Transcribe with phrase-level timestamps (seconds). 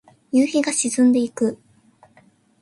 [0.31, 1.59] 夕日が沈んでいく。